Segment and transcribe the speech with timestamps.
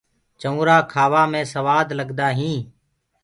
[0.41, 2.61] چونٚرآ کآوآ مي سوآ لگدآ هينٚ۔